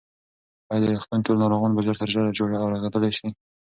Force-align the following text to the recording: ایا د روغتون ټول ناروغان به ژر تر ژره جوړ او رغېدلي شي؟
ایا 0.69 0.79
د 0.81 0.85
روغتون 0.91 1.19
ټول 1.25 1.37
ناروغان 1.43 1.71
به 1.73 1.81
ژر 1.85 1.95
تر 2.01 2.09
ژره 2.13 2.31
جوړ 2.37 2.49
او 2.61 2.67
رغېدلي 2.73 3.11
شي؟ 3.17 3.27